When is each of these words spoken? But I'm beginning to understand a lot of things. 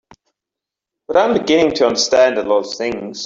But 1.07 1.17
I'm 1.17 1.37
beginning 1.37 1.75
to 1.75 1.85
understand 1.85 2.39
a 2.39 2.43
lot 2.43 2.65
of 2.65 2.73
things. 2.73 3.19